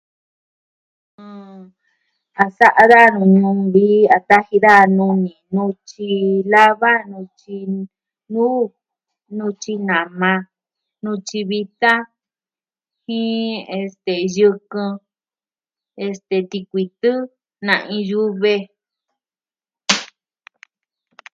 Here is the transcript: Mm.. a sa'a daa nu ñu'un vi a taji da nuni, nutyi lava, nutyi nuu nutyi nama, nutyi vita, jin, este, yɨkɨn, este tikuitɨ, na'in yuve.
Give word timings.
Mm.. 1.23 1.59
a 2.41 2.45
sa'a 2.57 2.83
daa 2.91 3.07
nu 3.15 3.23
ñu'un 3.37 3.59
vi 3.73 3.87
a 4.15 4.17
taji 4.29 4.57
da 4.65 4.73
nuni, 4.97 5.33
nutyi 5.53 6.11
lava, 6.53 6.93
nutyi 7.11 7.57
nuu 8.33 8.61
nutyi 9.37 9.73
nama, 9.89 10.31
nutyi 11.03 11.39
vita, 11.51 11.93
jin, 13.03 13.51
este, 13.79 14.13
yɨkɨn, 14.35 14.91
este 16.05 16.37
tikuitɨ, 16.51 17.11
na'in 17.67 18.01
yuve. 18.09 18.55